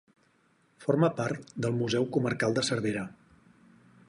[0.85, 3.09] Forma part del Museu Comarcal de Cervera.